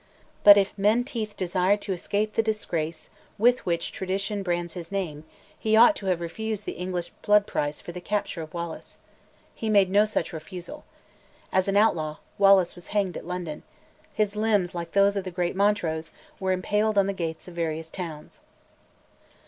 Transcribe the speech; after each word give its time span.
But, 0.43 0.57
if 0.57 0.75
Menteith 0.79 1.37
desired 1.37 1.79
to 1.81 1.93
escape 1.93 2.33
the 2.33 2.41
disgrace 2.41 3.11
with 3.37 3.67
which 3.67 3.91
tradition 3.91 4.41
brands 4.41 4.73
his 4.73 4.91
name, 4.91 5.25
he 5.59 5.75
ought 5.75 5.95
to 5.97 6.07
have 6.07 6.21
refused 6.21 6.65
the 6.65 6.71
English 6.71 7.09
blood 7.21 7.45
price 7.45 7.79
for 7.81 7.91
the 7.91 8.01
capture 8.01 8.41
of 8.41 8.51
Wallace. 8.51 8.97
He 9.53 9.69
made 9.69 9.91
no 9.91 10.05
such 10.05 10.33
refusal. 10.33 10.85
As 11.51 11.67
an 11.67 11.77
outlaw, 11.77 12.17
Wallace 12.39 12.73
was 12.75 12.87
hanged 12.87 13.15
at 13.15 13.27
London; 13.27 13.61
his 14.11 14.35
limbs, 14.35 14.73
like 14.73 14.93
those 14.93 15.15
of 15.15 15.23
the 15.23 15.29
great 15.29 15.55
Montrose, 15.55 16.09
were 16.39 16.51
impaled 16.51 16.97
on 16.97 17.05
the 17.05 17.13
gates 17.13 17.47
of 17.47 17.53
various 17.53 17.91
towns. 17.91 18.39